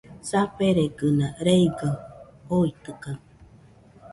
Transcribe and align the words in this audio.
Saferegɨna 0.29 1.27
reigaɨ 1.45 1.91
oitɨkaɨ 2.55 3.13